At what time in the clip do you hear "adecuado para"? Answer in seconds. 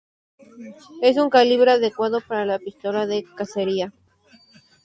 1.73-2.43